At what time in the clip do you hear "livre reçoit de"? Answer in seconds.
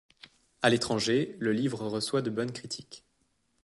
1.53-2.31